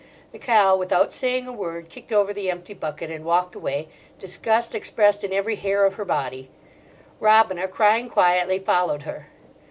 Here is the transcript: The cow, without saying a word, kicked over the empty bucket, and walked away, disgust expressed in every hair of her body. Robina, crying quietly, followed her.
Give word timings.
The 0.31 0.39
cow, 0.39 0.75
without 0.75 1.13
saying 1.13 1.47
a 1.47 1.51
word, 1.53 1.87
kicked 1.89 2.11
over 2.11 2.33
the 2.33 2.49
empty 2.49 2.73
bucket, 2.73 3.11
and 3.11 3.23
walked 3.23 3.53
away, 3.53 3.87
disgust 4.17 4.73
expressed 4.73 5.23
in 5.23 5.31
every 5.31 5.57
hair 5.57 5.85
of 5.85 5.93
her 5.93 6.05
body. 6.05 6.49
Robina, 7.19 7.67
crying 7.67 8.09
quietly, 8.09 8.57
followed 8.57 9.03
her. 9.03 9.27